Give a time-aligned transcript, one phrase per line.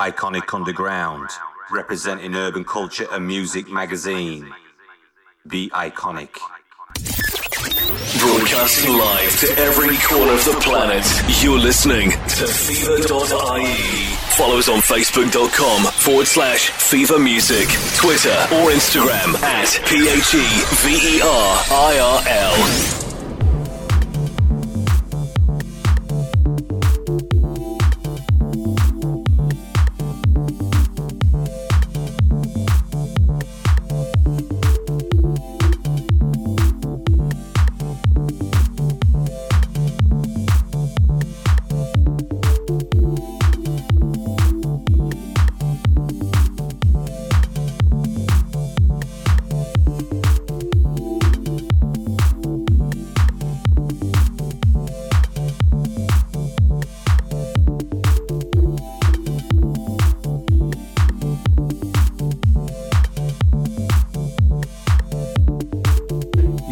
[0.00, 1.28] Iconic Underground,
[1.72, 4.48] representing urban culture and music magazine.
[5.48, 6.38] Be iconic.
[8.20, 11.04] Broadcasting live to every corner of the planet.
[11.42, 13.74] You're listening to Phever.ie.
[14.36, 20.46] Follow us on Facebook.com forward slash Phever Music, Twitter or Instagram at P H E
[20.76, 22.22] V E R I R
[23.02, 23.07] L.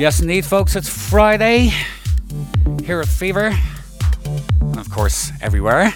[0.07, 1.73] Yes, indeed, folks, it's Friday
[2.85, 3.53] here at Phever,
[4.61, 5.93] and of course, everywhere.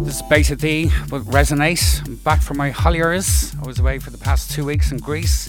[0.00, 2.04] This is basically what resonates.
[2.04, 3.54] I'm back from my holidays.
[3.62, 5.48] I was away for the past two weeks in Greece,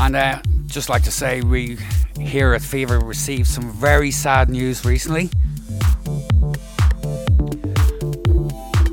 [0.00, 1.76] and uh, just like to say, we
[2.18, 5.28] here at Phever received some very sad news recently.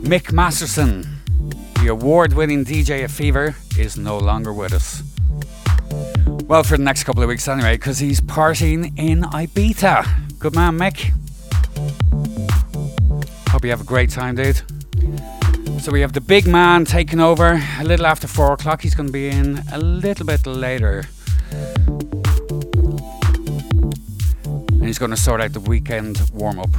[0.03, 1.21] Mick Masterson,
[1.81, 5.04] the award winning DJ at Phever, is no longer with us.
[6.47, 10.37] Well, for the next couple of weeks anyway, because he's partying in Ibiza.
[10.37, 11.11] Good man, Mick.
[13.49, 14.61] Hope you have a great time, dude.
[15.81, 18.83] So we have the big man taking over a little after four o'clock.
[18.83, 21.05] He's going to be in a little bit later.
[24.69, 26.69] And he's going to sort out the weekend warm up.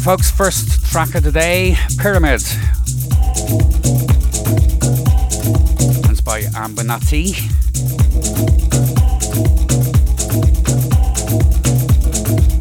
[0.00, 2.42] Folks, first track of the day Pyramid.
[6.10, 7.34] It's by Ambonati.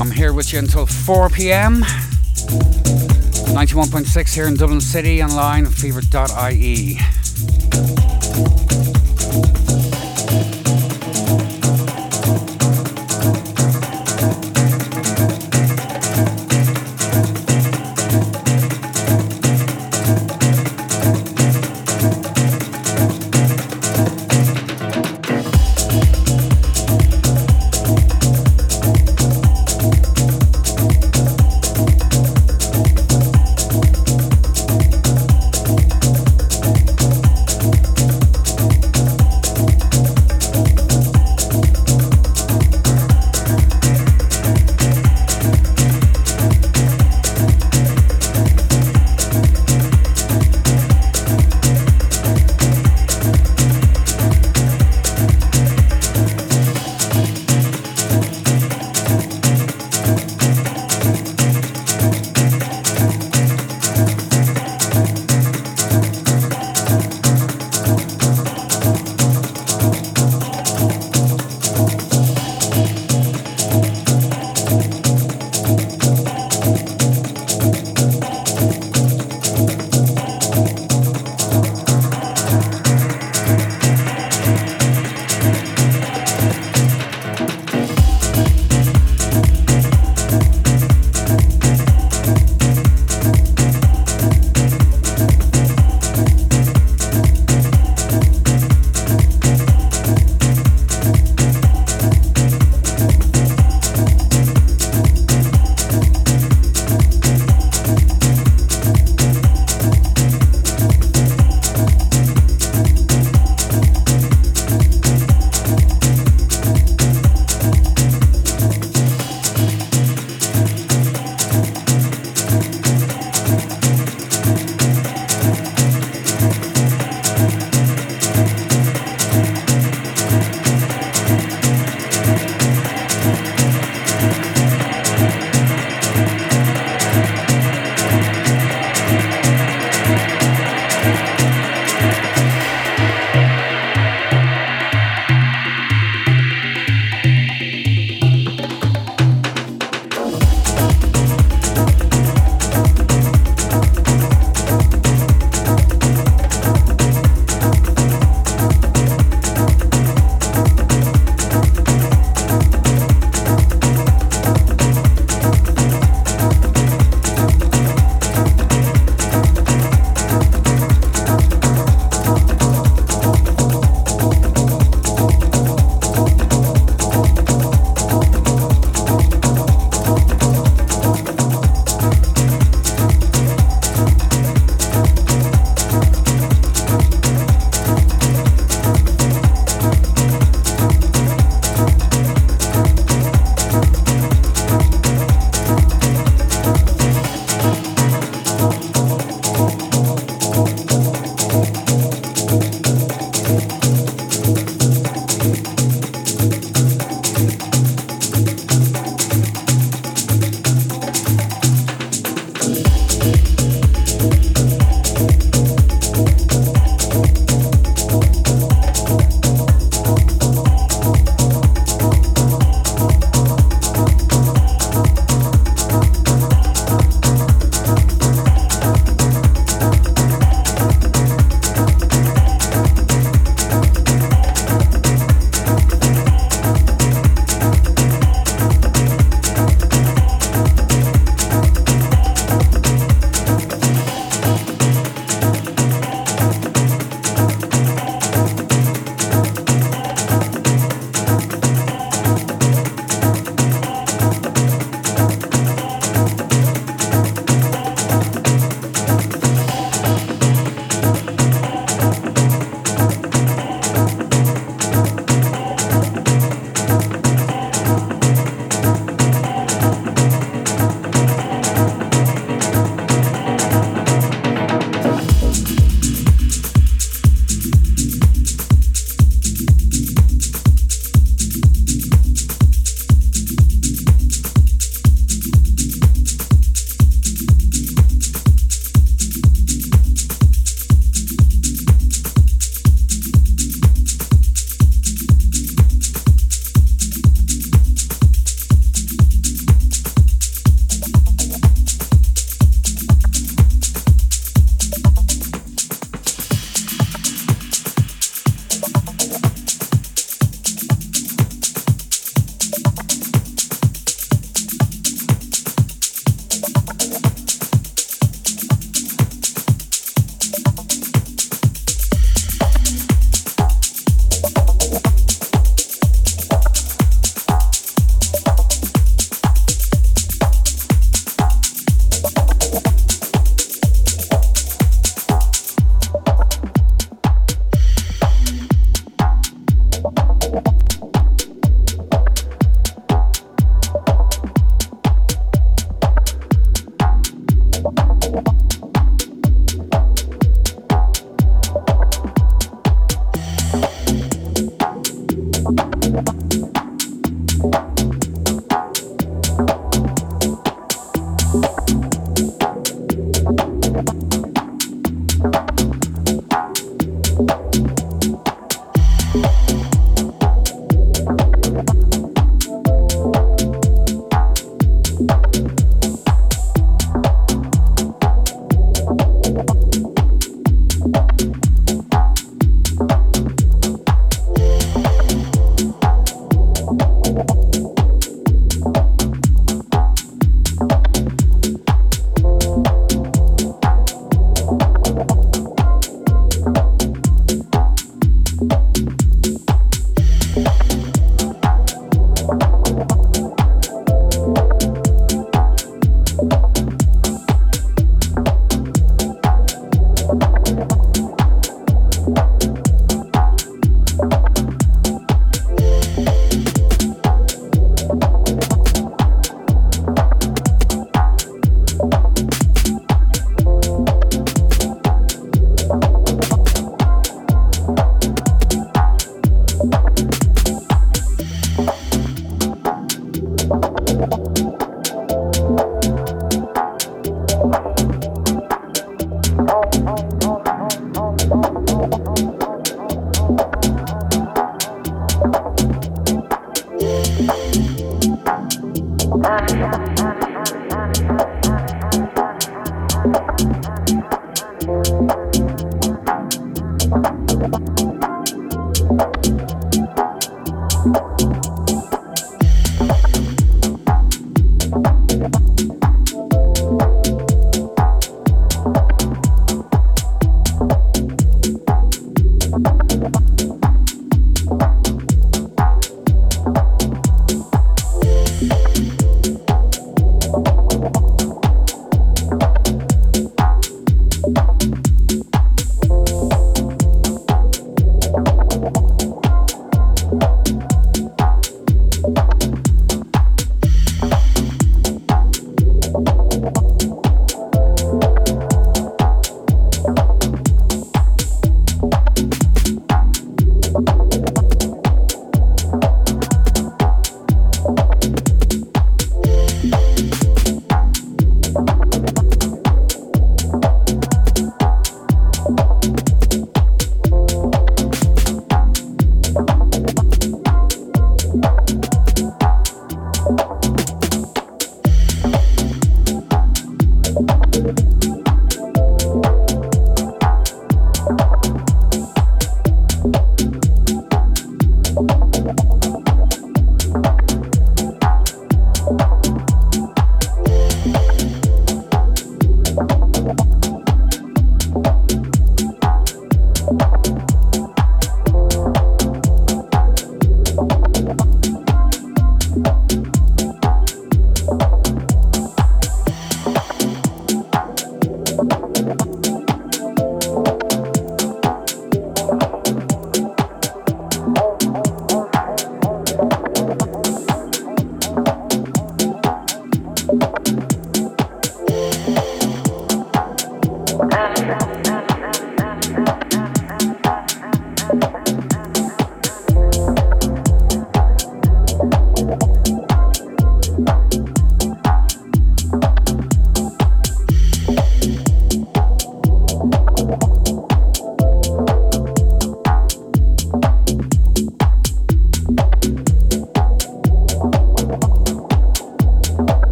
[0.00, 1.82] I'm here with you until 4 pm.
[1.82, 6.98] 91.6 here in Dublin City, online at Phever.ie.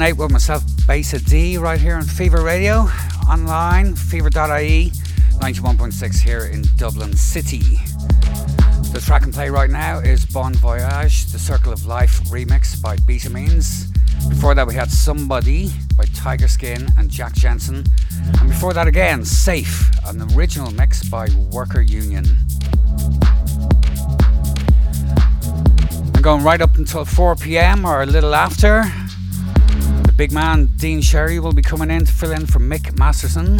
[0.00, 2.88] listening to Resonate with myself, Beta-D, right here on Phever Radio,
[3.28, 4.90] online, Phever.ie,
[5.40, 7.80] 91.6 here in Dublin City.
[8.92, 12.96] The track and play right now is Bon Voyage, the Circle of Life remix by
[12.96, 13.86] Beatamines.
[14.28, 17.84] Before that, we had Somebody by Tigerskin and Jack Jenson.
[18.40, 22.24] And before that, again, Safe, an original mix by Worker Union.
[26.14, 28.84] I'm going right up until 4 pm or a little after.
[30.20, 33.58] Big man Dean Sherry will be coming in to fill in for Mick Masterson.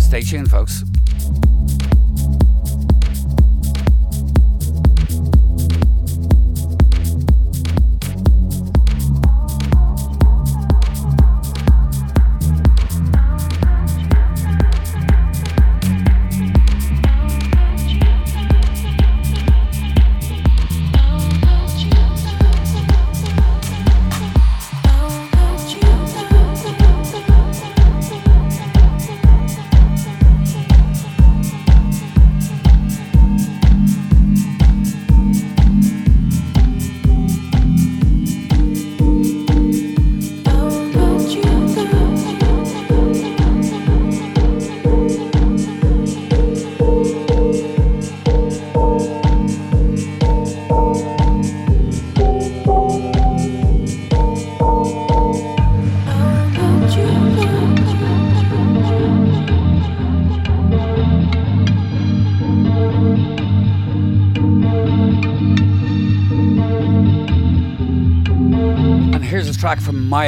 [0.00, 0.82] Stay tuned, folks.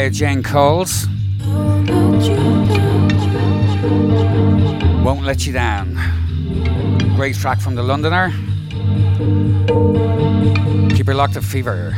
[0.00, 1.06] Maya Jane Coles.
[5.04, 5.94] Won't Let You Down.
[7.16, 8.30] Great track from the Londoner.
[10.96, 11.94] Keep her locked at Phever.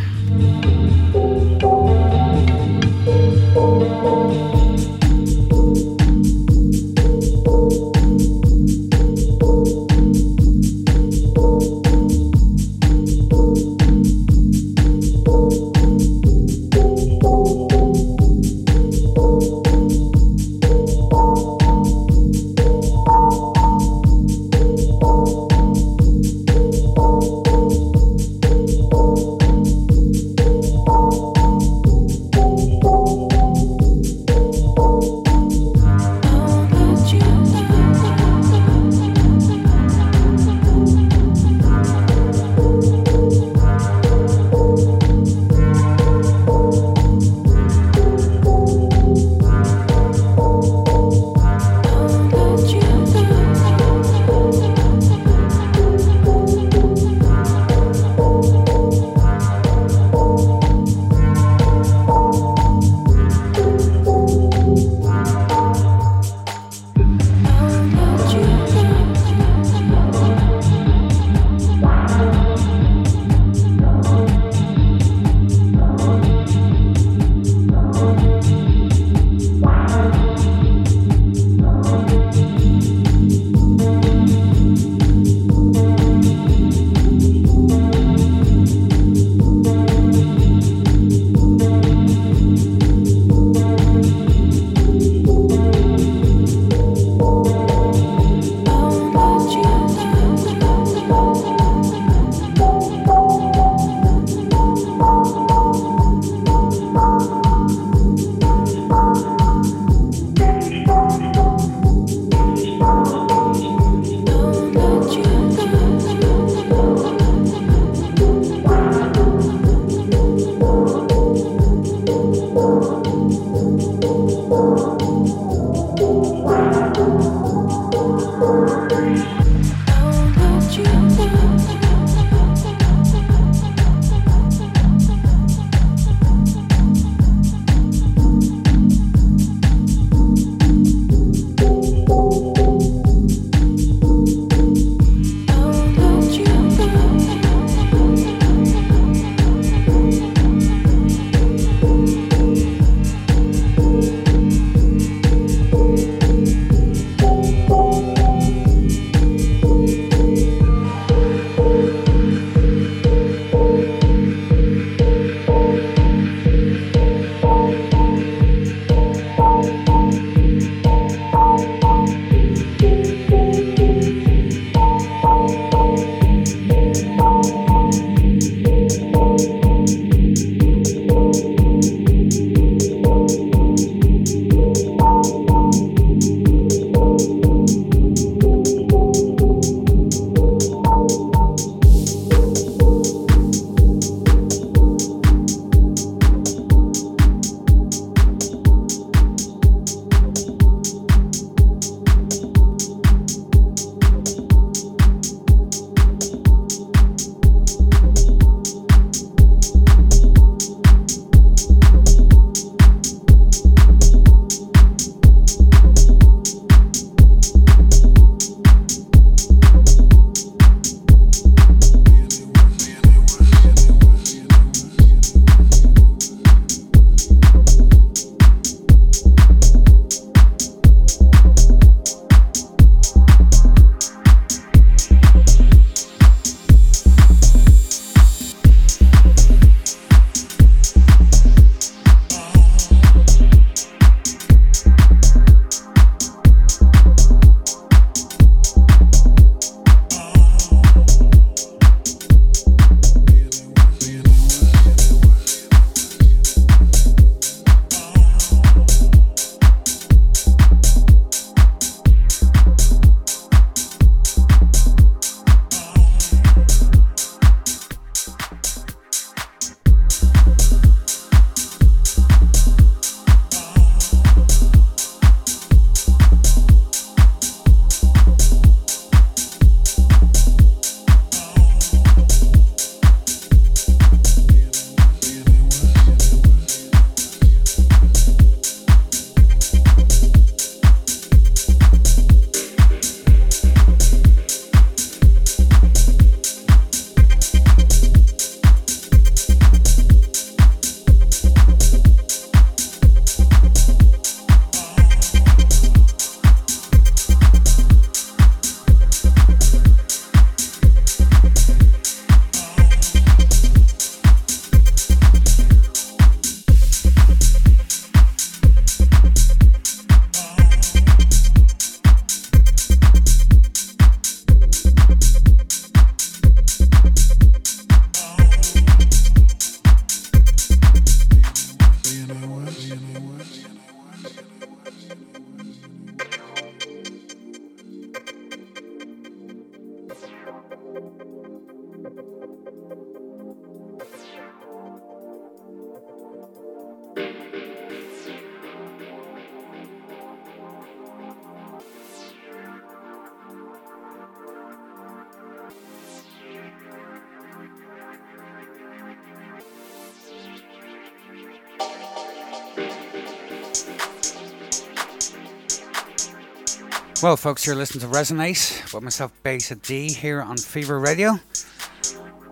[367.22, 371.38] Well, folks, you're listening to Resonate with myself, Beta-D, here on Phever Radio.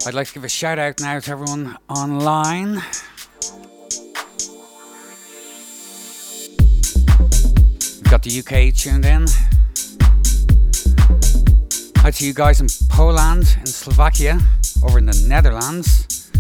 [0.07, 2.75] I'd like to give a shout out now to everyone online.
[7.97, 9.27] We've got the UK tuned in.
[11.97, 14.39] Hi to you guys in Poland, in Slovakia,
[14.85, 16.31] over in the Netherlands.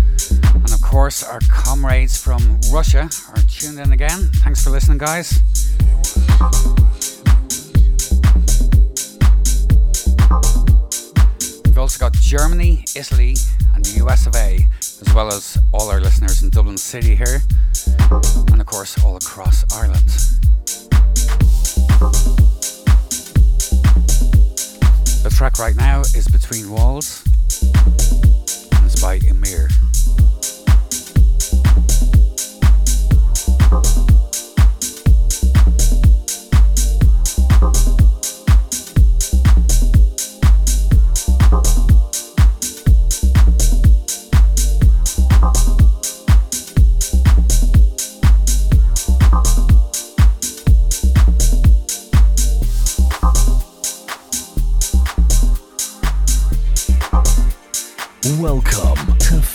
[0.45, 4.31] And of course, our comrades from Russia are tuned in again.
[4.45, 5.43] Thanks for listening, guys.
[12.31, 13.35] Germany, Italy,
[13.74, 17.43] and the US of A, as well as all our listeners in Dublin City here,
[18.53, 20.07] and of course all across Ireland.
[25.24, 27.24] The track right now is Between Walls,
[27.74, 29.68] and it's by Emir.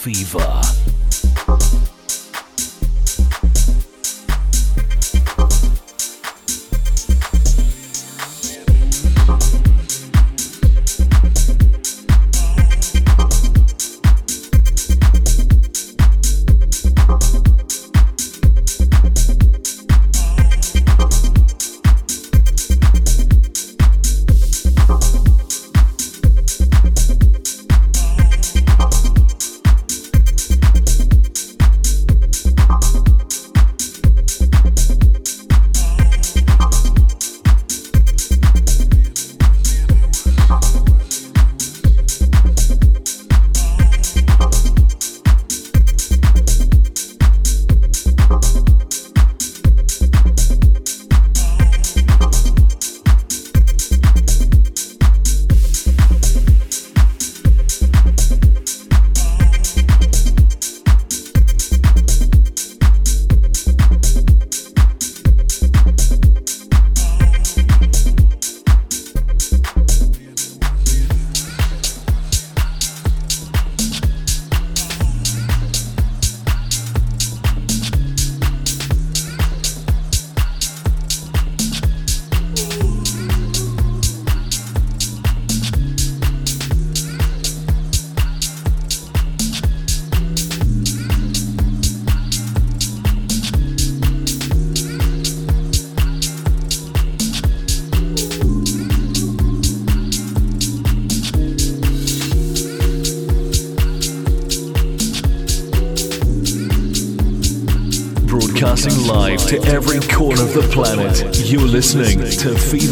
[0.06, 0.45] To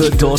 [0.09, 0.35] to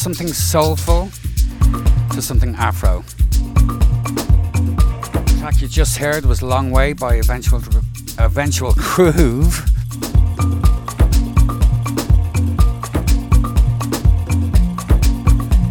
[0.00, 1.10] something soulful
[2.10, 3.04] to something afro.
[5.26, 7.62] The track you just heard was Long Way by Eventual,
[8.18, 9.62] Eventual Groove.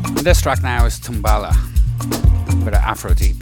[0.05, 1.55] And this track now is Tumbala,
[2.63, 3.38] with an Afro Deep.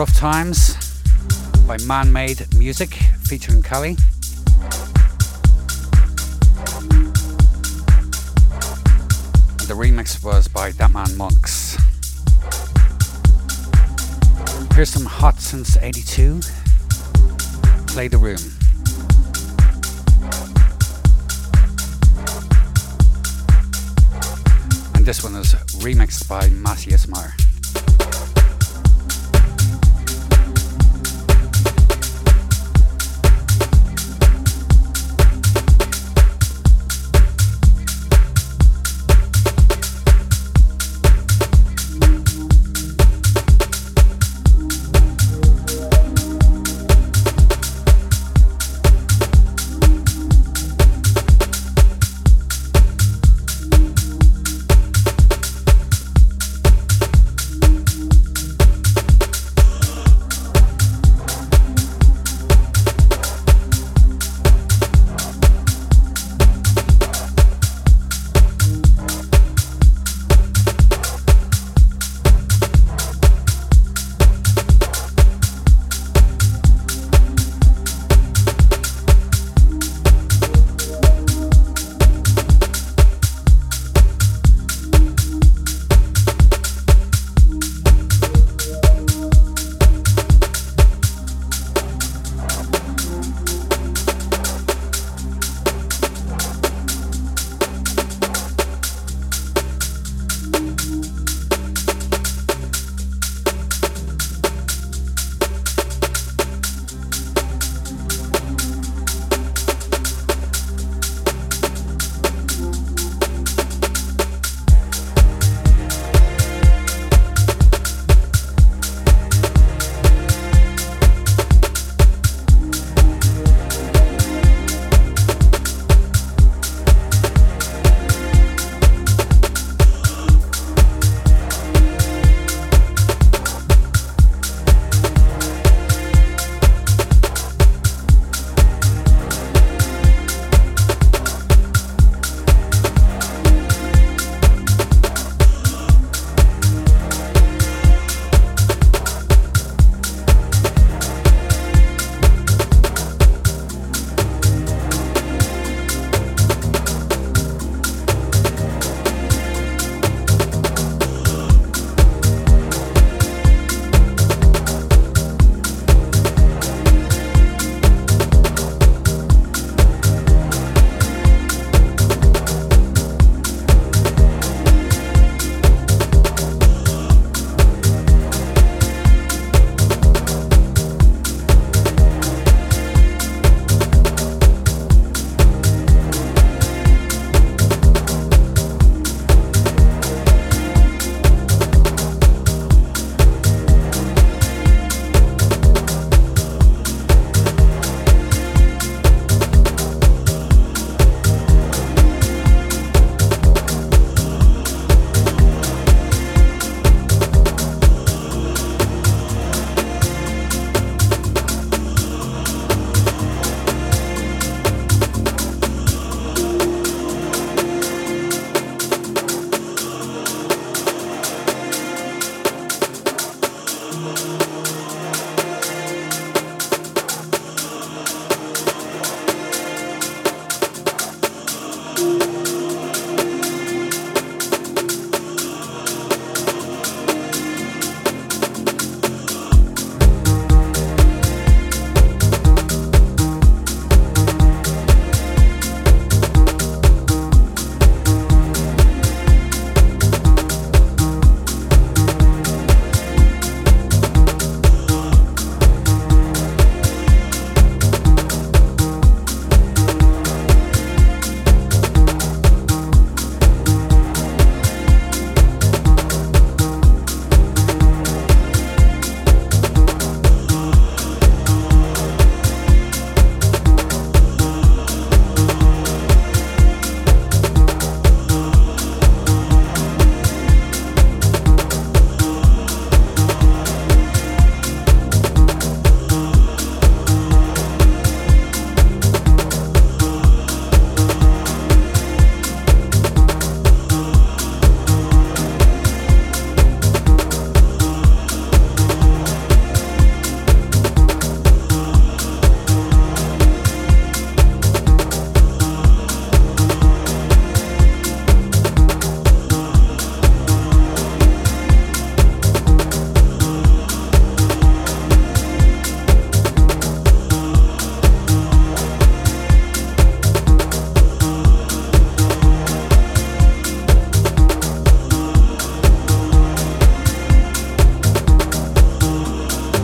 [0.00, 0.76] Rough Times
[1.66, 2.94] by MannMadeMusic
[3.26, 3.62] featuring.
[9.58, 11.76] And the remix was by thatmanmonkz.
[14.72, 16.40] Here's some Hot Since 82.
[17.88, 18.40] Play the room.
[24.94, 25.52] And this one is
[25.84, 27.34] remixed by Matthias Meyer.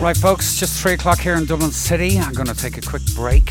[0.06, 2.20] Right, folks, just three o'clock here in Dublin City.
[2.20, 3.50] I'm going to take a quick break.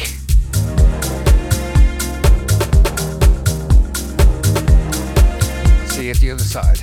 [5.89, 6.77] See you at the other side.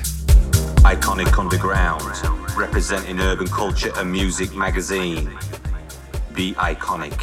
[0.85, 2.03] Iconic Underground,
[2.55, 5.35] representing urban culture and music magazine.
[6.35, 7.18] Be iconic.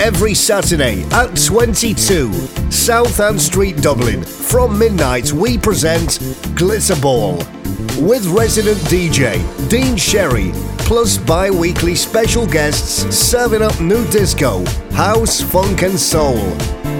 [0.00, 2.32] Every Saturday at 22,
[2.70, 4.22] Southend Street, Dublin.
[4.22, 6.18] From midnight, we present
[6.56, 7.63] Glitterball
[7.98, 9.38] with resident DJ
[9.68, 16.52] Dean Sherry, plus bi weekly special guests serving up new disco, house, funk, and soul.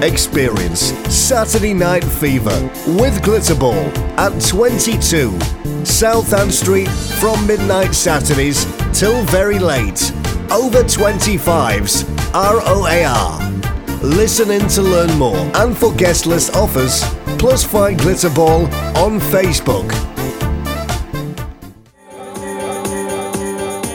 [0.02, 5.38] Experience Saturday Night Fever with Glitterball at 22
[5.84, 6.88] South Southend Street
[7.20, 10.12] from midnight Saturdays till very late.
[10.50, 13.54] Over 25s ROAR.
[14.02, 17.02] Listen in to learn more and for guest list offers,
[17.38, 18.64] plus find Glitterball
[18.96, 20.13] on Facebook.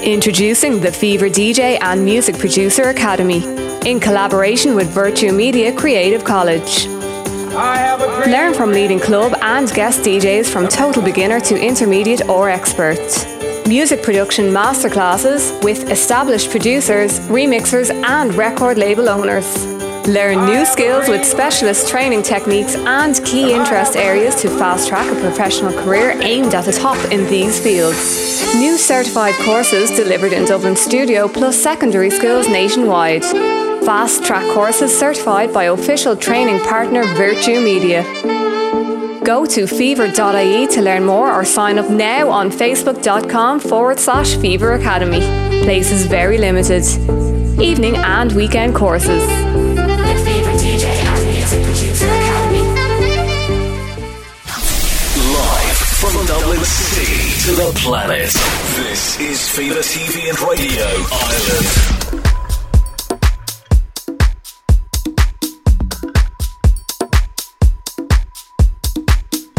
[0.03, 3.43] Introducing the Phever DJ and Music Producer Academy
[3.85, 6.87] in collaboration with Virtue Media Creative College.
[8.25, 12.97] Learn from leading club and guest DJs from total beginner to intermediate or expert.
[13.67, 19.78] Music production masterclasses with established producers, remixers, and record label owners.
[20.07, 25.19] Learn new skills with specialist training techniques and key interest areas to fast track a
[25.19, 28.55] professional career aimed at the top in these fields.
[28.55, 33.23] New certified courses delivered in Dublin Studio plus secondary schools nationwide.
[33.85, 38.03] Fast track courses certified by official training partner Virtue Media.
[39.23, 44.73] Go to Phever.ie to learn more or sign up now on facebook.com forward slash phever
[44.73, 45.19] academy.
[45.63, 46.83] Places very limited.
[47.61, 49.48] Evening and weekend courses.
[56.60, 58.34] From Dublin City to the planet,
[58.76, 61.68] this is Phever TV and Radio Ireland.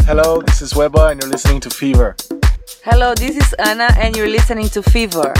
[0.05, 2.15] Hello, this is Weba and you're listening to Phever.
[2.83, 5.33] Hello, this is Anna and you're listening to Phever.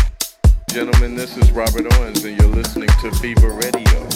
[0.69, 4.07] Gentlemen, this is Robert Owens and you're listening to Phever Radio.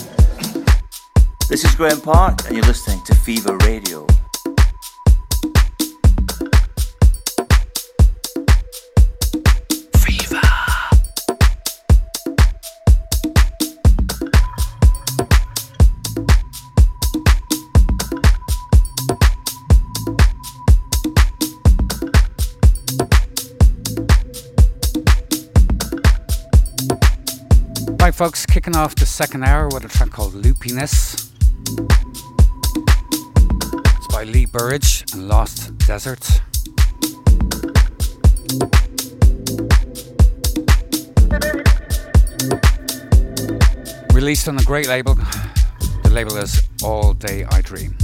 [1.48, 4.08] This is Graeme Park and you're listening to Phever Radio.
[28.16, 31.34] Right, folks, kicking off the second hour with a track called Loopyness.
[33.98, 36.26] It's by Lee Burridge and Lost Desert.
[44.14, 45.16] Released on a great label.
[46.04, 47.98] The label is All Day I Dream.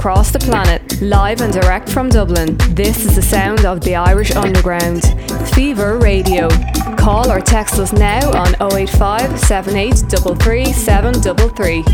[0.00, 2.56] Across the planet, live and direct from Dublin.
[2.70, 5.02] This is the sound of the Irish Underground.
[5.52, 6.48] Phever Radio.
[6.96, 11.84] Call or text us now on 085 7833 733.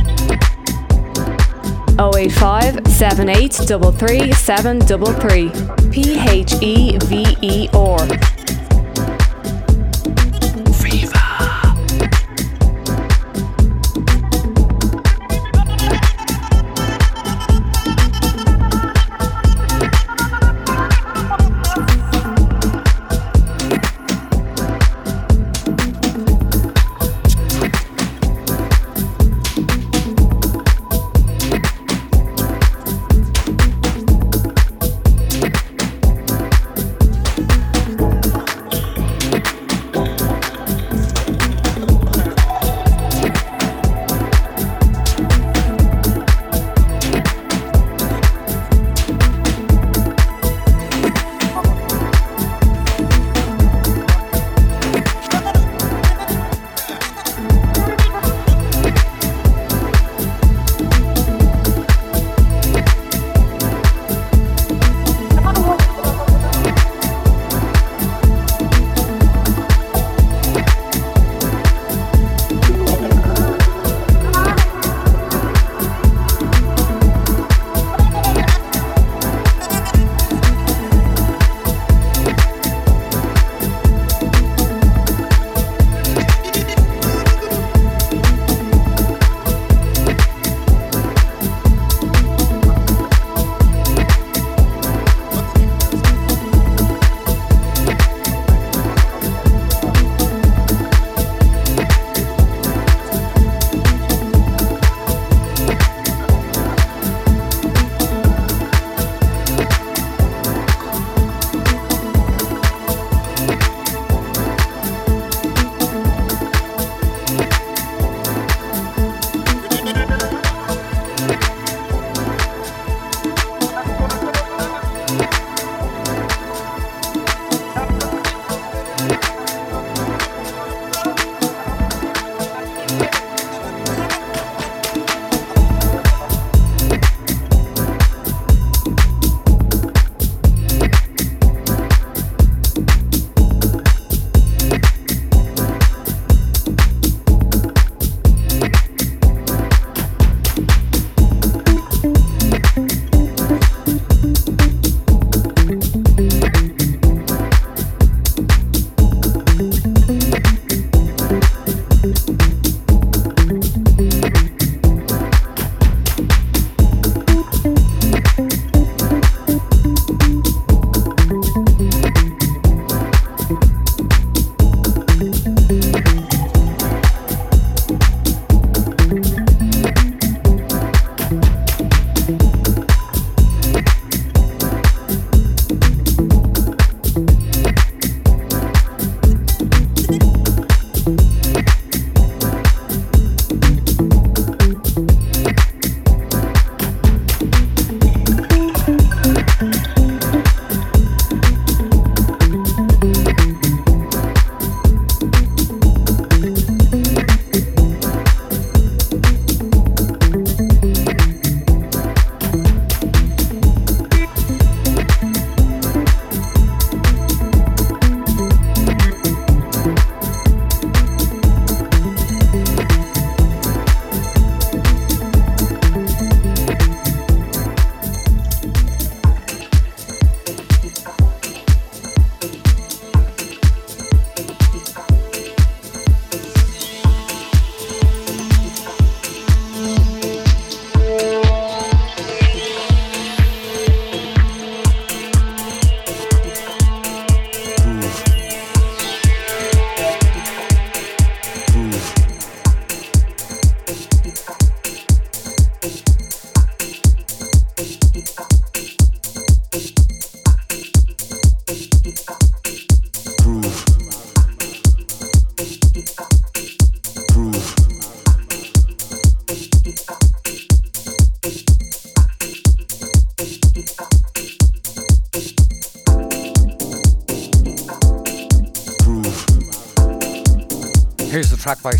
[1.98, 5.90] 085 7833 733.
[5.90, 8.35] P H E V E R.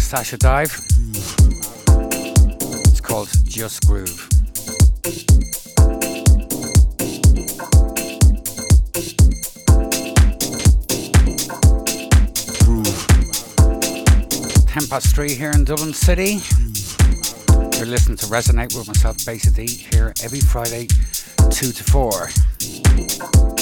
[0.07, 0.71] Sascha Dive.
[2.87, 4.29] It's called Jus Groove.
[12.63, 13.07] Groove.
[14.69, 16.39] Ten past three here in Dublin City.
[17.77, 20.87] You're listening to Resonate with myself, Beta-D, here every Friday,
[21.51, 23.56] 2 to 4.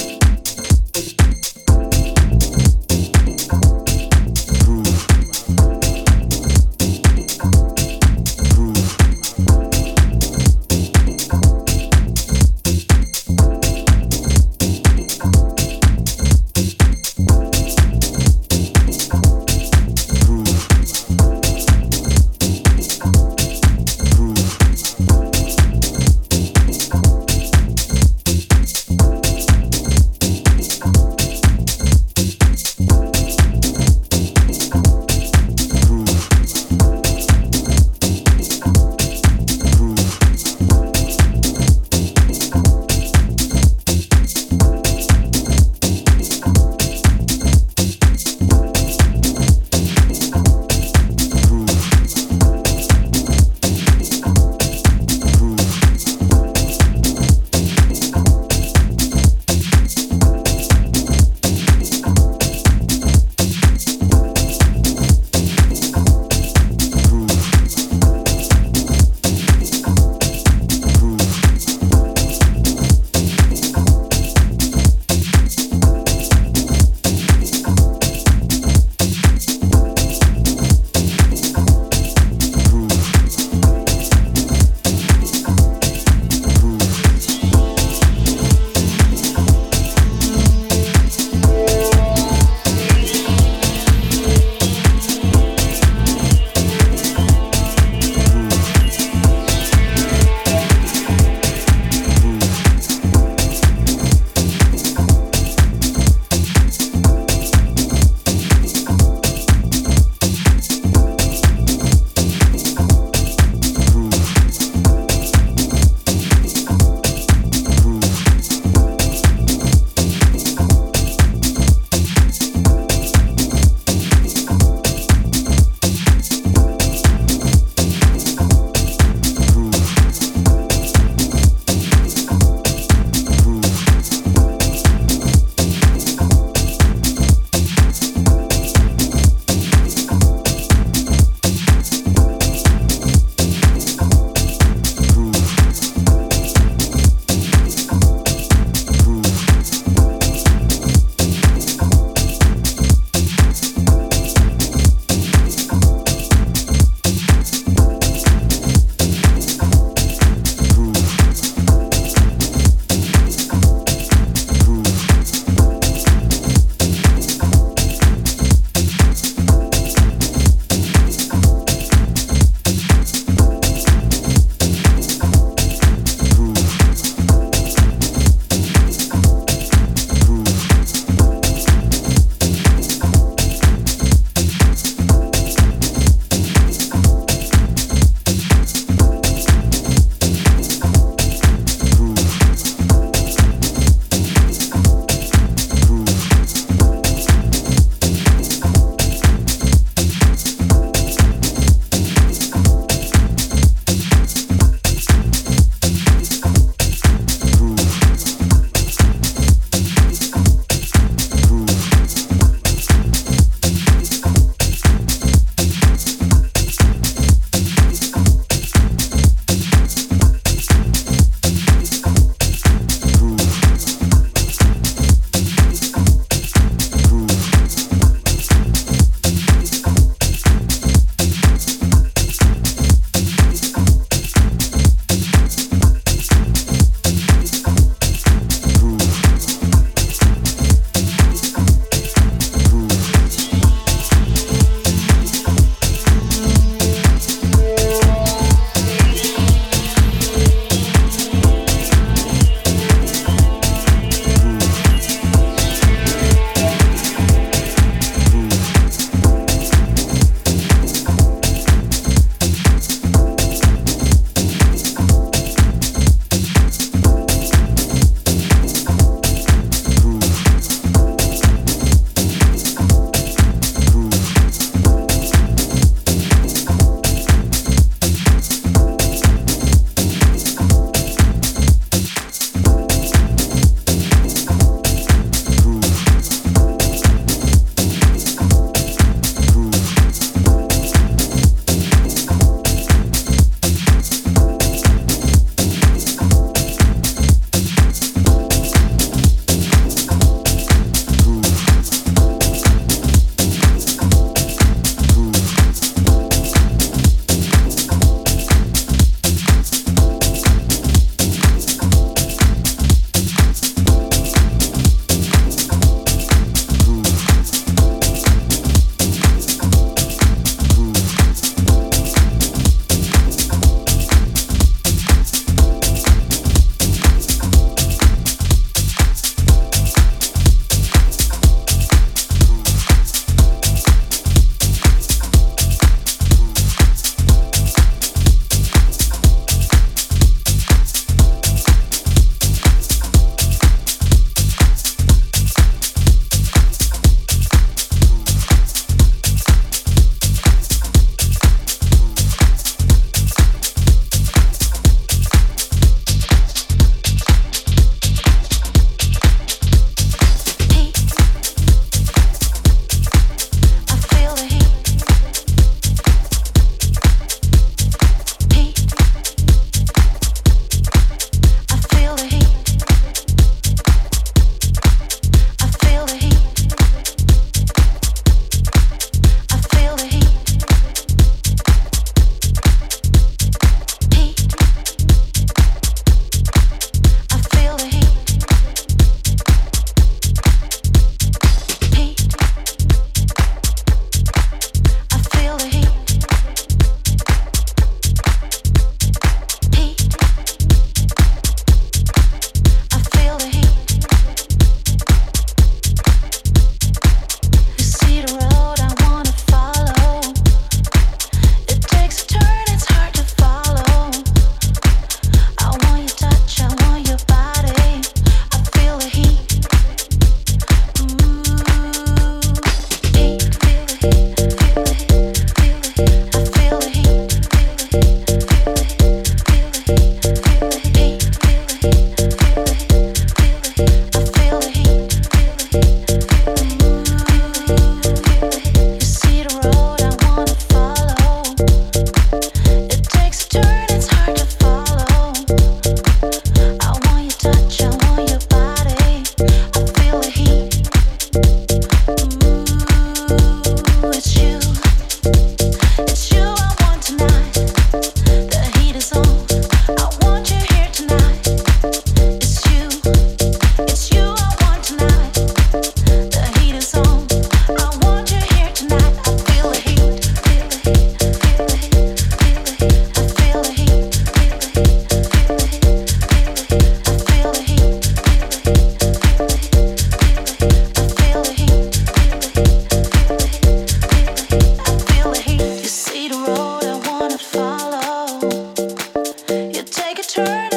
[490.35, 490.74] turn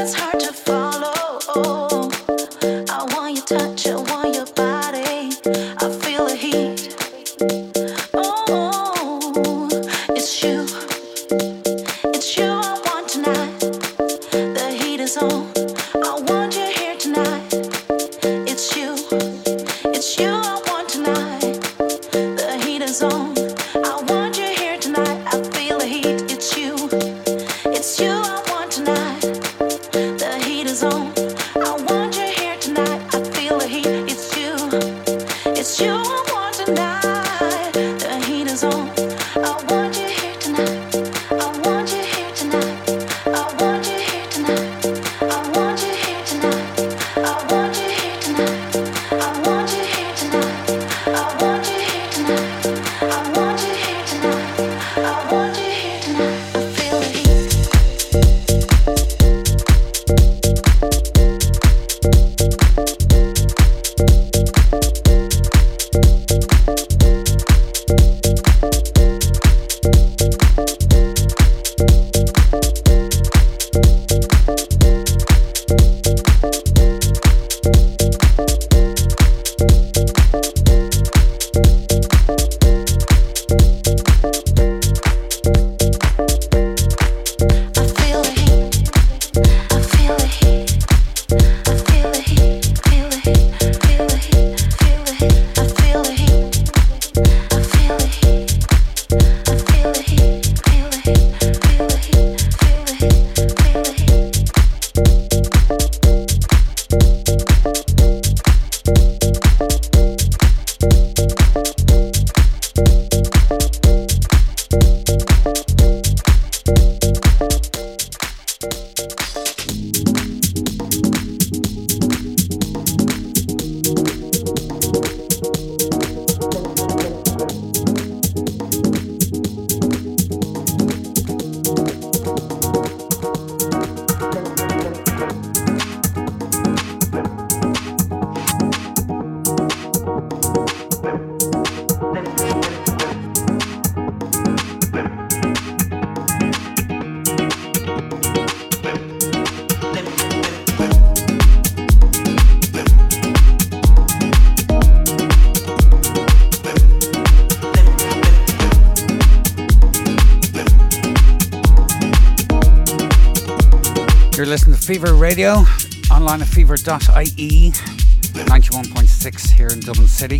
[165.28, 165.66] Radio,
[166.10, 170.38] online at phever.ie, 91.6 here in Dublin City.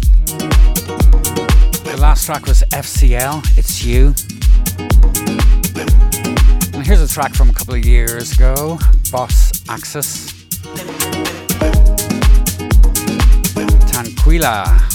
[1.85, 4.15] The last track was FCL, It's You.
[6.73, 8.79] And here's a track from a couple of years ago,
[9.13, 10.33] Boss Axis.
[13.93, 14.88] Tanquilla.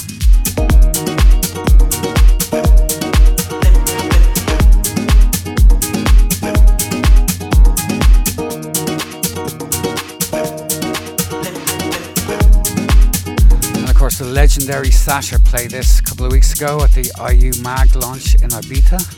[14.44, 18.50] Legendary Sasha played this a couple of weeks ago at the IU Mag launch in
[18.50, 19.13] Ibiza.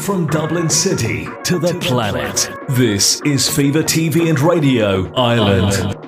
[0.00, 2.50] From Dublin City to the planet.
[2.70, 5.99] This is Phever TV and Radio Ireland.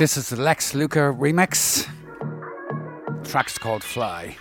[0.00, 1.86] This is the Lex Luca remix.
[3.22, 4.34] Track's called Fly.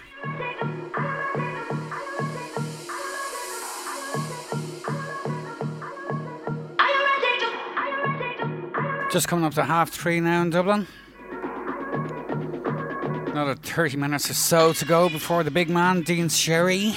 [9.11, 10.87] Just coming up to half three now in Dublin.
[13.27, 16.93] Another 30 minutes or so to go before the big man, Dean Sherry.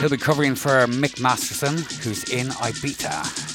[0.00, 3.45] He'll be covering for Mick Masterson, who's in Ibiza.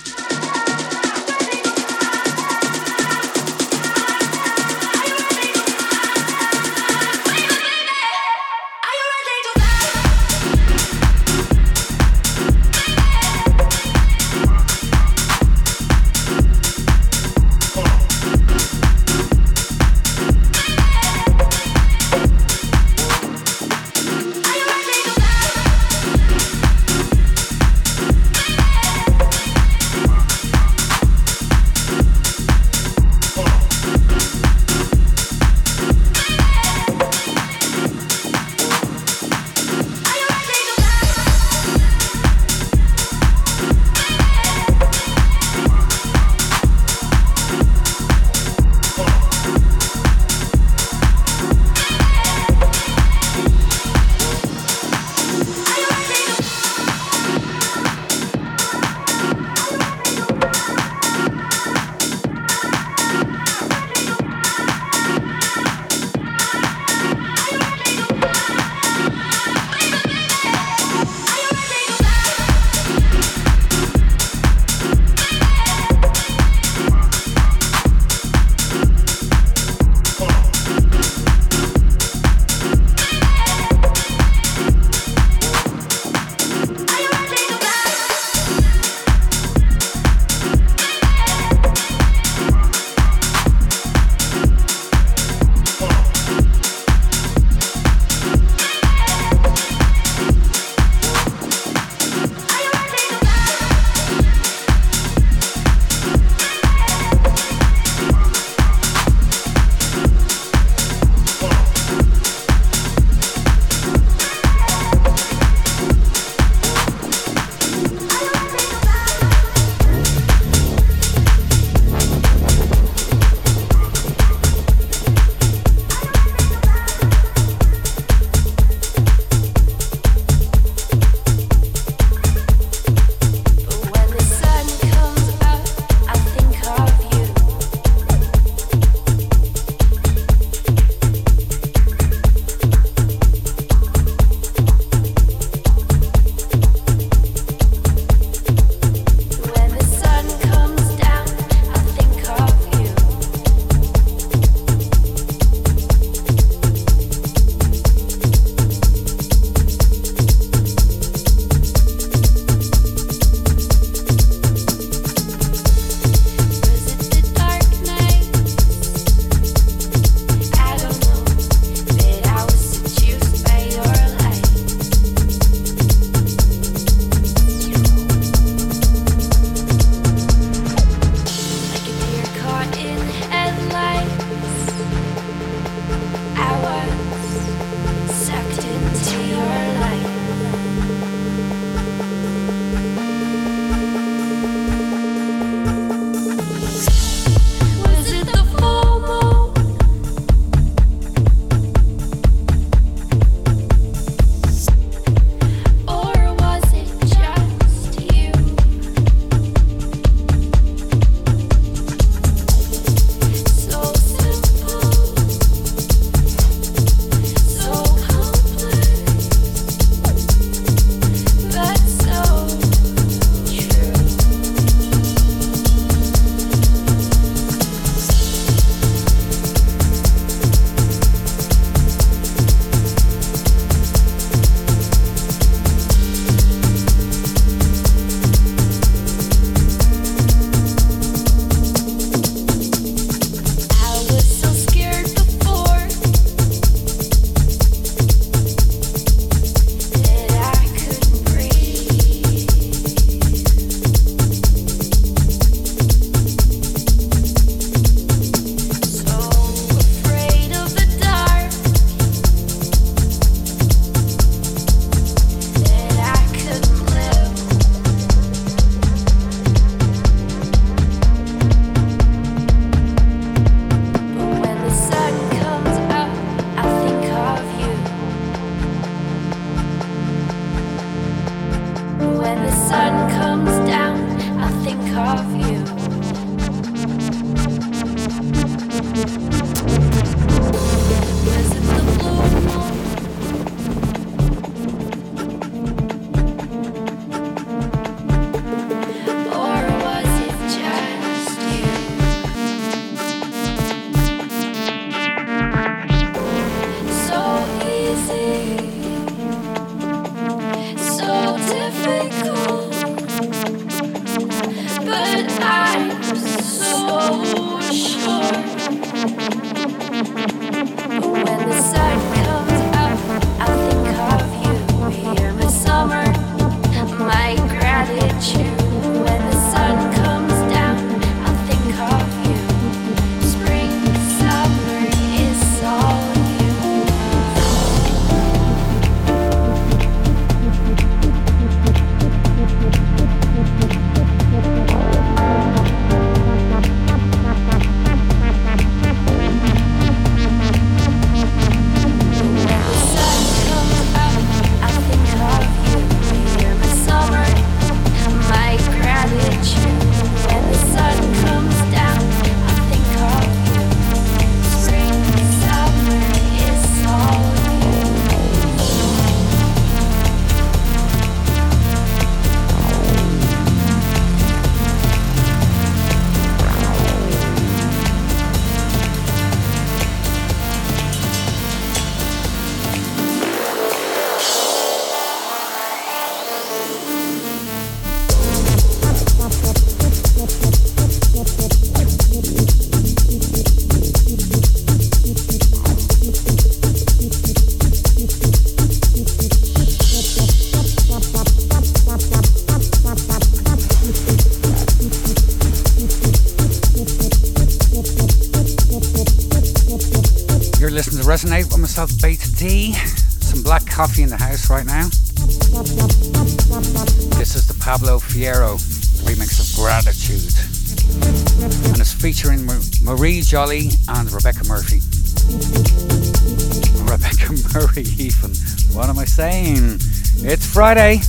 [423.31, 424.81] Joly and Rebecca Murphy.
[426.83, 428.35] Rebecca Murray, even.
[428.75, 429.79] What am I saying?
[430.17, 430.99] It's Friday.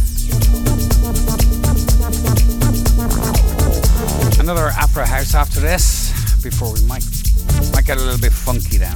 [4.39, 6.12] Another Afro House after this,
[6.44, 7.03] before we might
[7.73, 8.94] might get a little bit funky down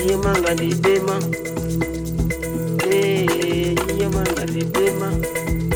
[0.00, 1.16] yiyemanga libema
[2.92, 5.69] eyiyemanga eh, libema hey,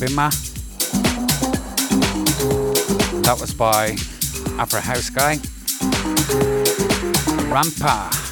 [0.00, 0.14] Was
[3.20, 3.96] That was by
[4.58, 5.36] Afro House Guy.
[7.52, 8.29] Rampa.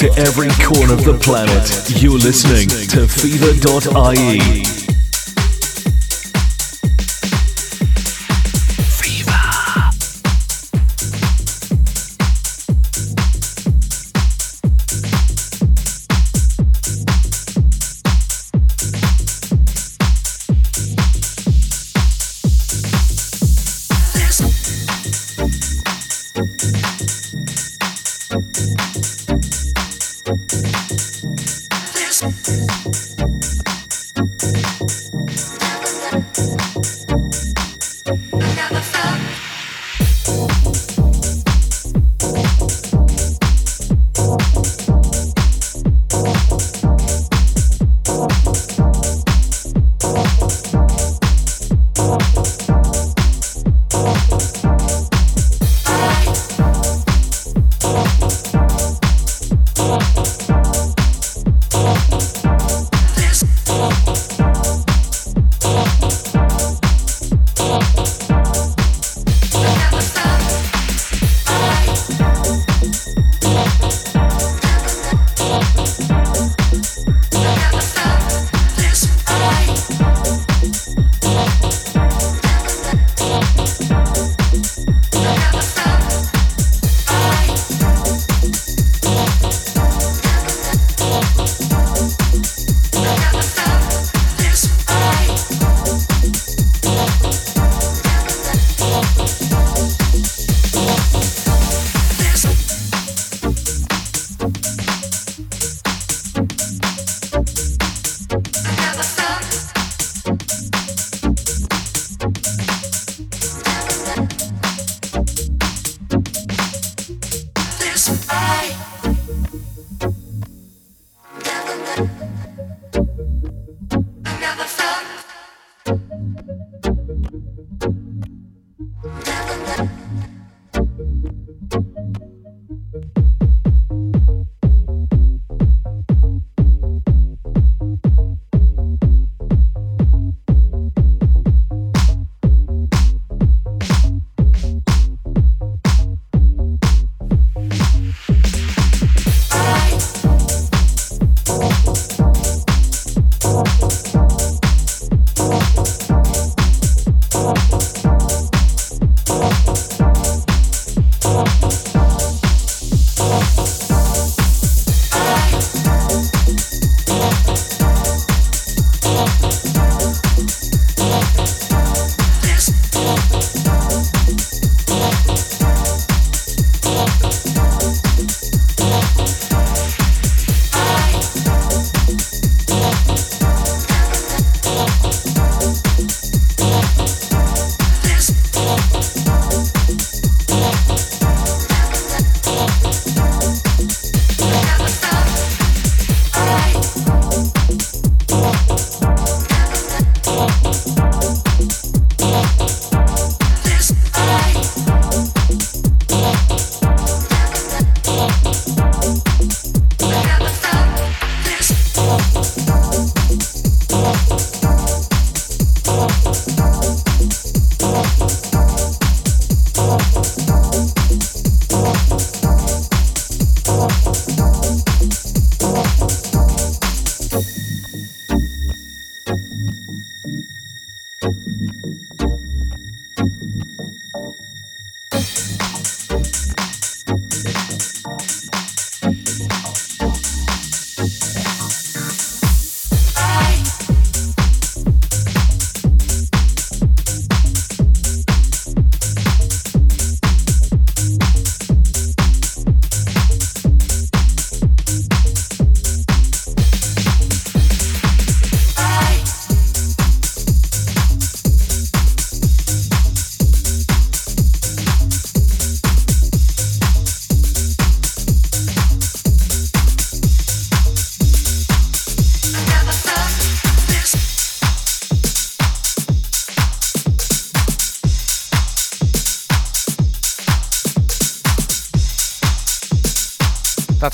[0.00, 2.00] To every corner of the planet.
[2.02, 4.79] You're listening to phever.ie.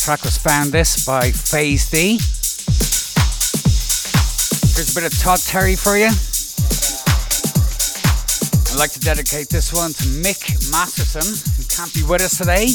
[0.06, 2.12] track was Found This by Phaze Dee.
[4.78, 6.06] Here's a bit of Todd Terry for you.
[8.70, 11.26] I'd like to dedicate this one to Mick Masterson,
[11.58, 12.66] who can't be with us today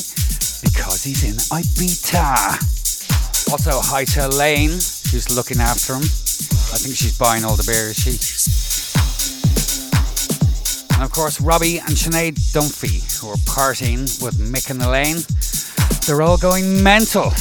[0.59, 2.59] because he's in Ibiza.
[3.49, 4.71] Also, hi to Elaine,
[5.15, 6.03] who's looking after him.
[6.03, 8.19] I think she's buying all the beer, is she?
[10.95, 15.23] And of course, Robbie and Sinead Dunphy, who are partying with Mick and Elaine.
[16.05, 17.31] They're all going mental.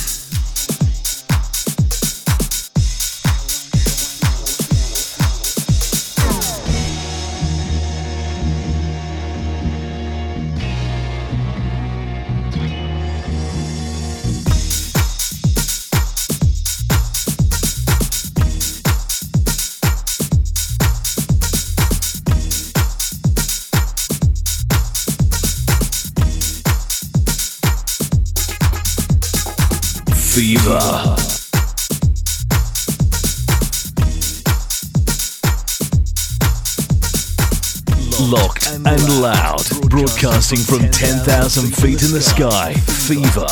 [40.21, 42.75] Broadcasting from 10,000 feet in the sky.
[42.75, 43.47] Phever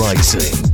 [0.00, 0.73] rising.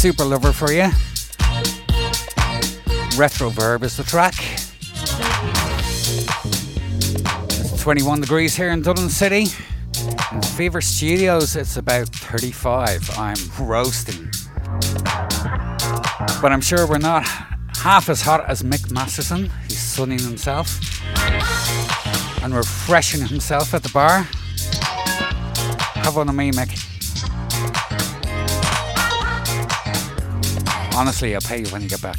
[0.00, 0.88] Superlover for you.
[3.18, 4.32] Retroverb is the track.
[7.50, 9.42] It's 21 degrees here in Dublin City.
[9.42, 13.10] In Phever Studios, it's about 35.
[13.18, 14.30] I'm roasting.
[16.40, 17.26] But I'm sure we're not
[17.76, 19.50] half as hot as Mick Masterson.
[19.68, 20.80] He's sunning himself
[22.42, 24.22] and refreshing himself at the bar.
[26.02, 26.89] Have one of me, Mick.
[31.00, 32.18] Honestly, I'll pay you when you get back.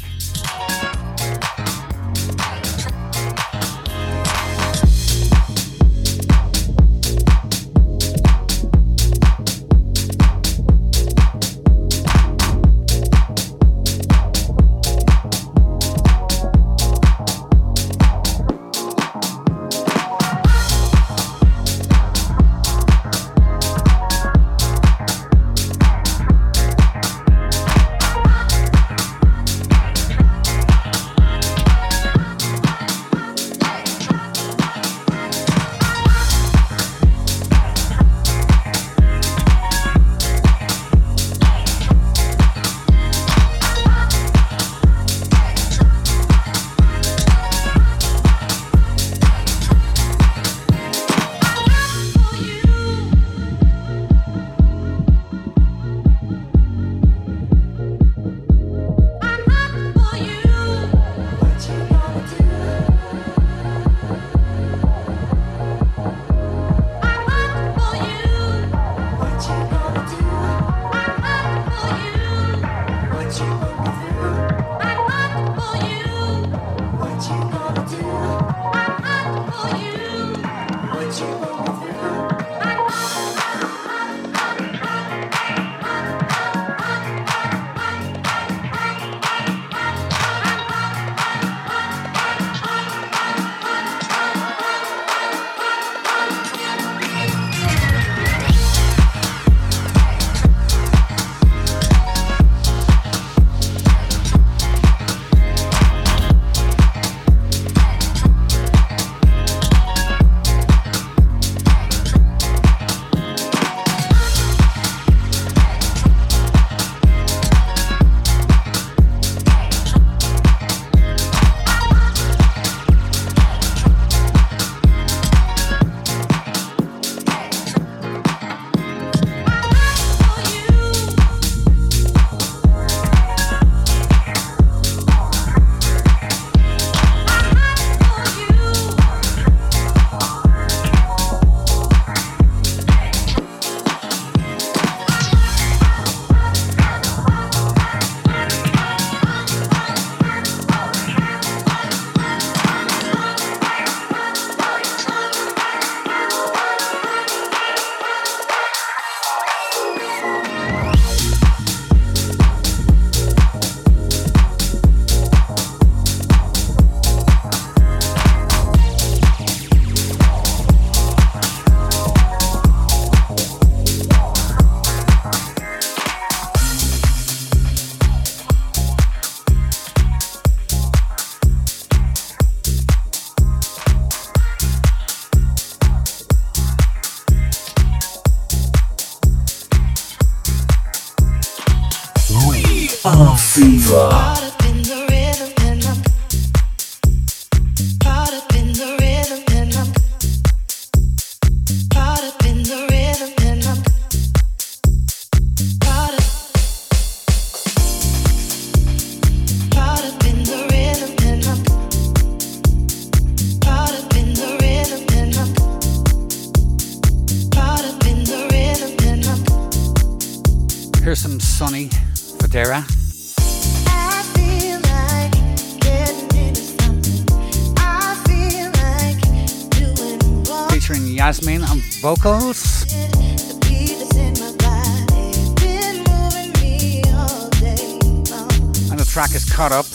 [238.90, 239.86] And the track is caught up.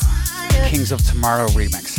[0.67, 1.96] Kings of Tomorrow remix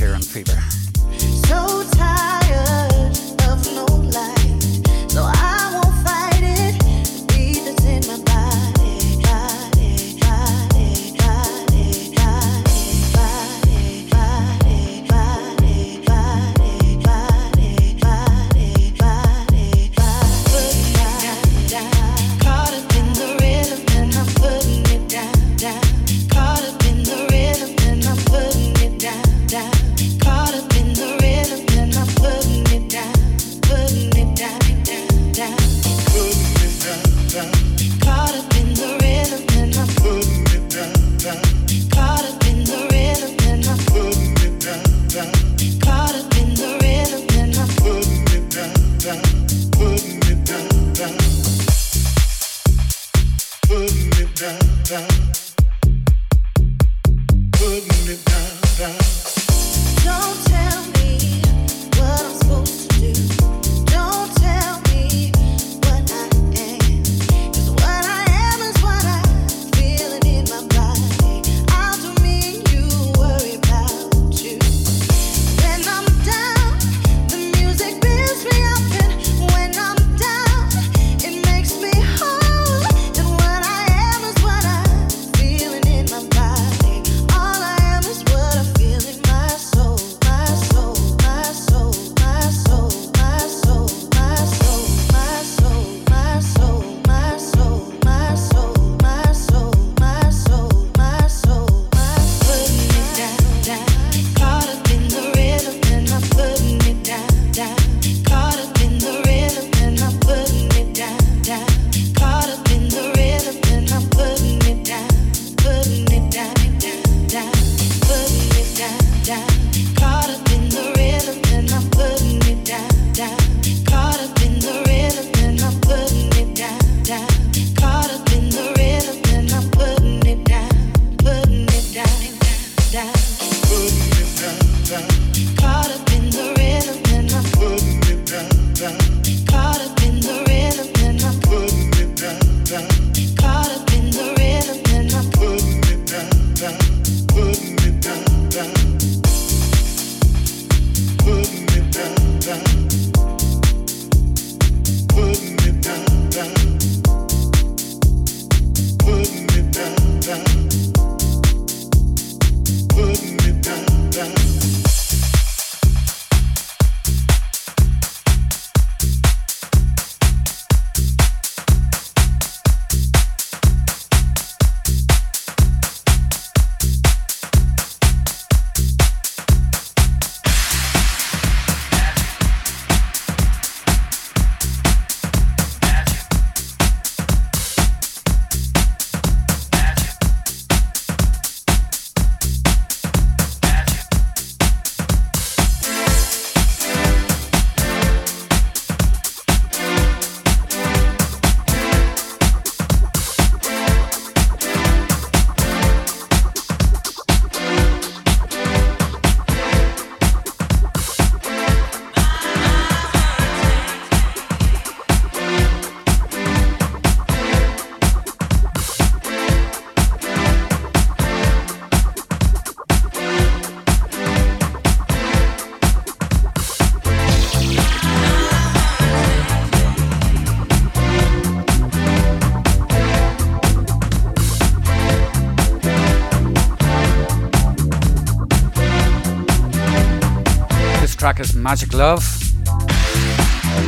[241.69, 242.25] Magic Love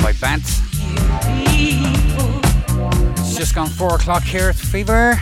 [0.03, 0.43] by Bent.
[3.17, 5.19] It's just gone four o'clock here at Phever.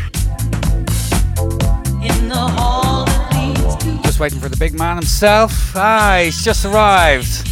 [4.03, 5.53] Just waiting for the big man himself.
[5.77, 7.47] Ah, he's just arrived.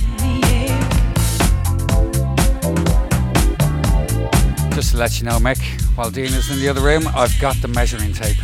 [4.75, 7.55] Just to let you know, Mick, while Dean is in the other room, I've got
[7.63, 8.39] the measuring tape.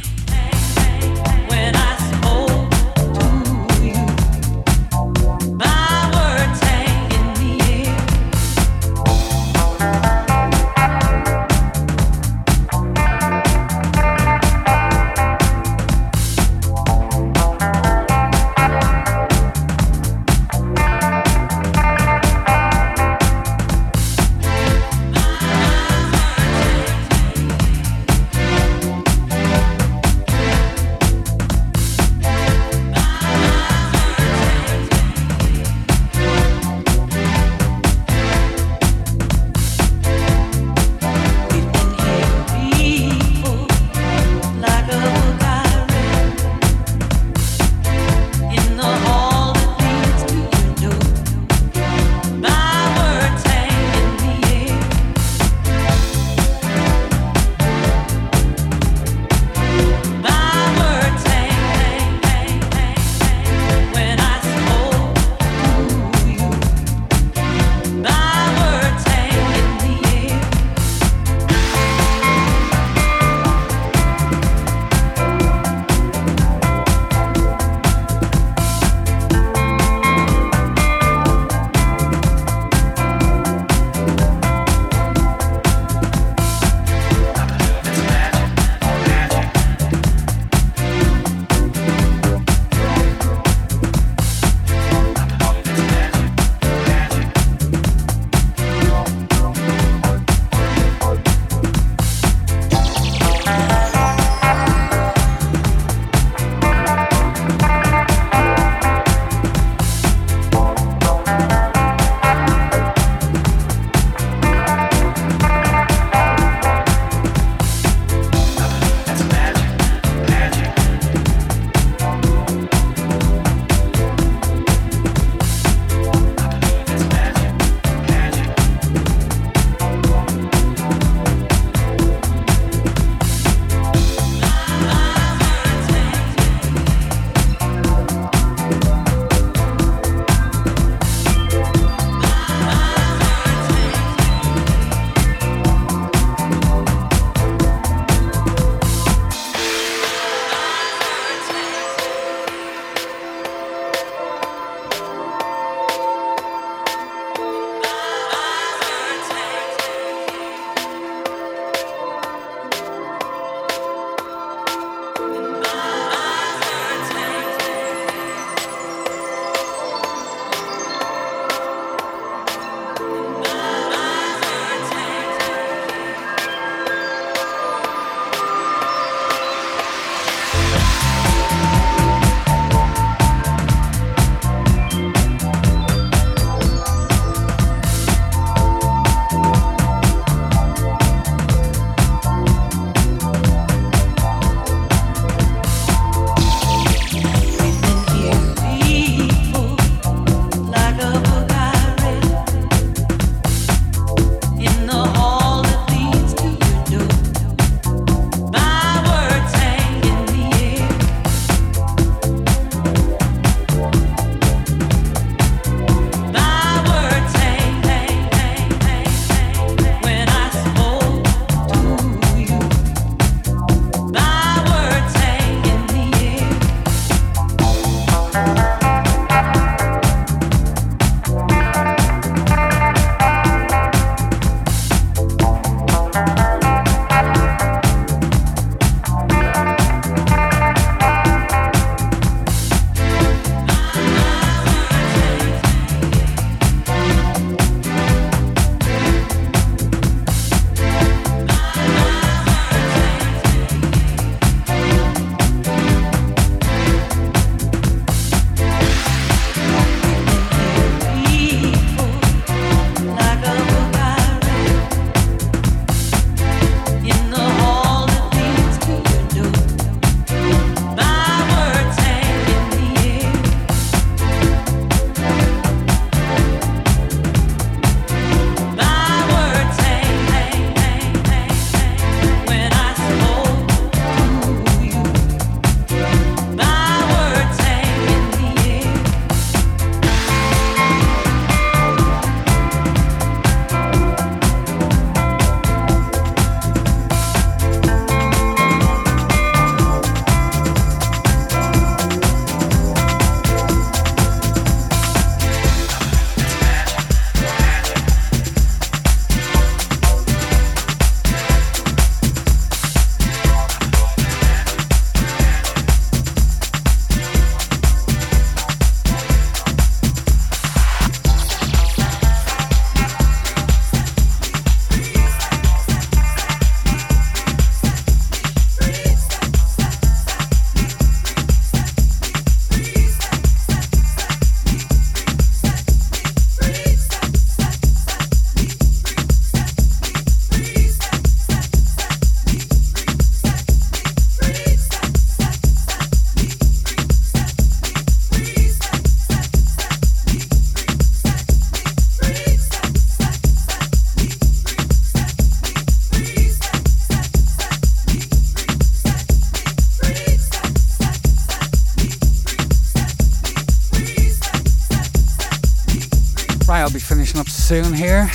[367.32, 368.30] Finishing up soon here.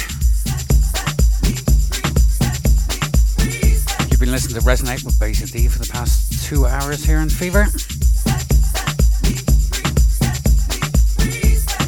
[4.10, 7.66] You've been listening to Resonate with Beta-D for the past two hours here in Phever.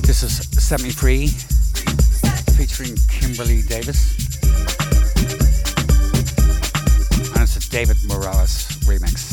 [0.05, 1.29] This is Set Me Free
[2.55, 4.13] featuring Kimberly Davis.
[7.33, 9.28] And it's a David Morales remix.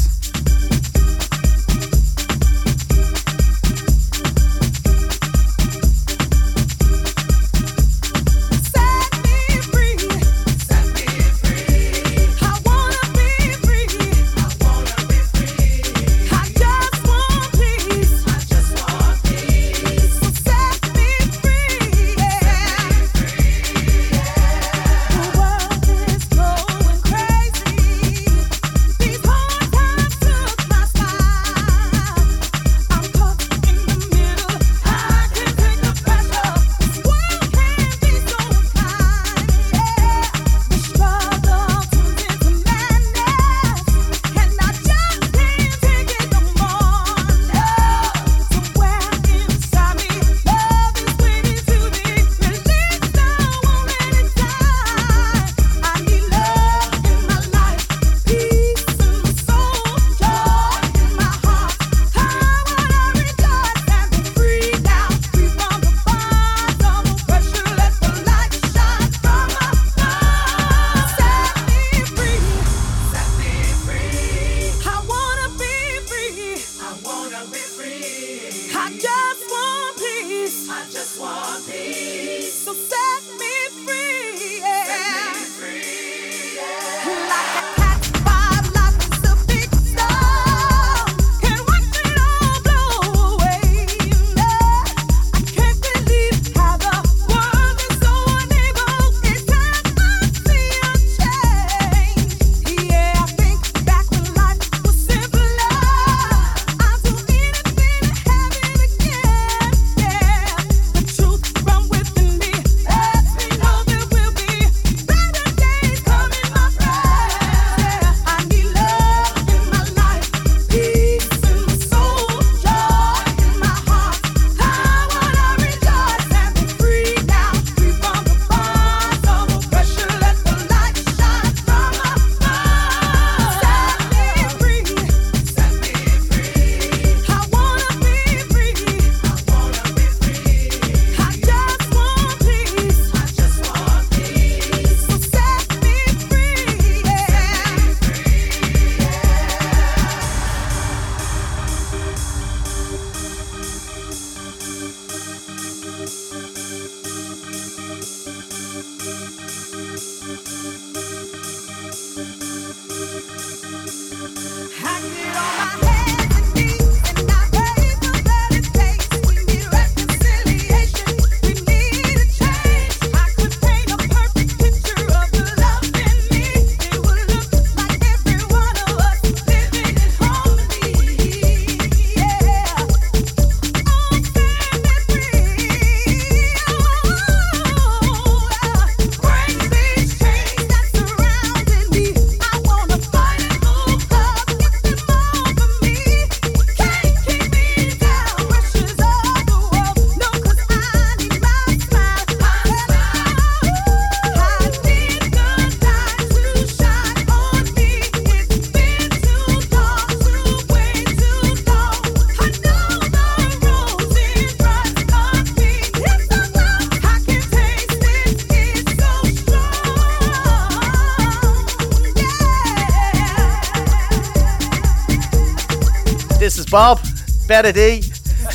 [227.62, 228.02] Beta-D,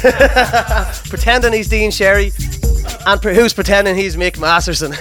[1.09, 2.31] pretending he's Dean Sherry,
[3.07, 4.93] and pre- who's pretending he's Mick Masterson.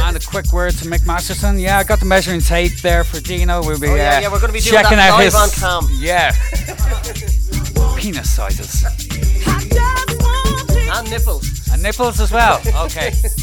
[0.00, 1.60] and a quick word to Mick Masterson.
[1.60, 3.62] Yeah, I got the measuring tape there for Dino.
[3.62, 5.26] We'll be, oh, yeah, uh, yeah, we're going to be doing checking that out live
[5.26, 5.88] his on cam.
[5.92, 6.32] Yeah.
[7.96, 8.84] Penis sizes.
[10.90, 11.68] And nipples.
[11.70, 12.60] And nipples as well.
[12.86, 13.12] Okay.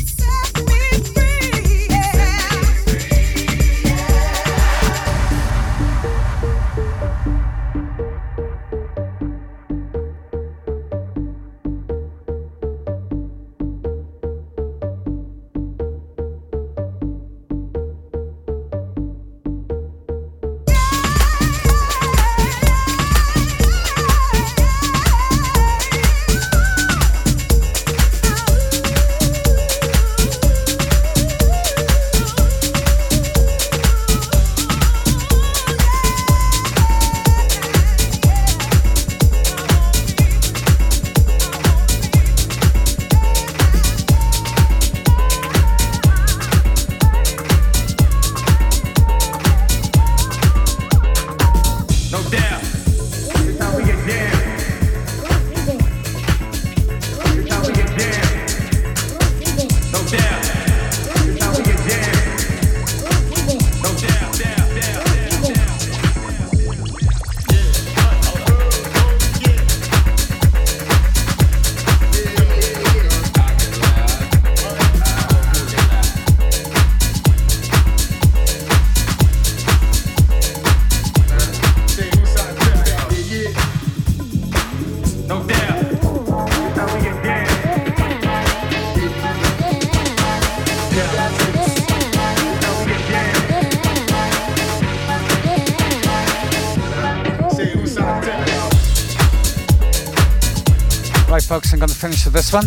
[102.45, 102.65] this one.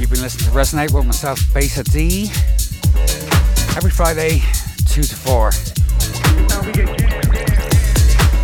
[0.00, 2.30] You've been listening to Resonate with myself, Beta D,
[3.76, 4.42] every Friday,
[4.86, 5.50] 2 to 4.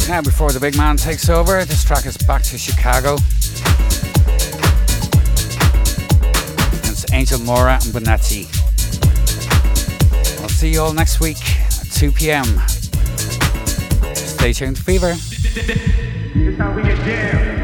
[0.09, 3.15] Now, before the big man takes over, this track is back to Chicago.
[6.85, 8.49] It's Angel Mora and Bonetti.
[10.43, 12.45] I'll see you all next week at 2 p.m.
[14.15, 15.17] Stay tuned, Phever.
[16.61, 17.60] How we get down.